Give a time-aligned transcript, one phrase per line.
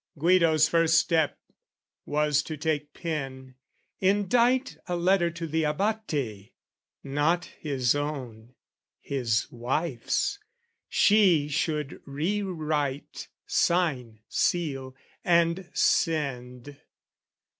[0.17, 1.37] Guido's first step
[2.07, 3.53] was to take pen,
[3.99, 6.53] indite A letter to the Abate,
[7.03, 8.55] not his own,
[8.99, 10.39] His wife's,
[10.89, 16.77] she should re write, sign, seal, and send.